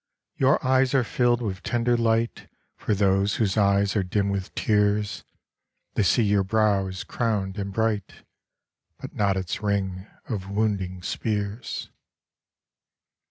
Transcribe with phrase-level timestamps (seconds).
[0.35, 5.23] Your eyes are filled with tender light For those whose eyes are dim with tears:
[5.93, 8.23] They see your brow is crowned and bright,,
[8.99, 11.91] But not its ring of wounding spears.